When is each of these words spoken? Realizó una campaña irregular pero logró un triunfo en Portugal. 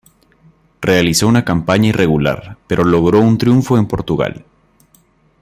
Realizó 0.81 1.27
una 1.27 1.45
campaña 1.45 1.89
irregular 1.89 2.57
pero 2.65 2.83
logró 2.83 3.19
un 3.19 3.37
triunfo 3.37 3.77
en 3.77 3.85
Portugal. 3.87 4.45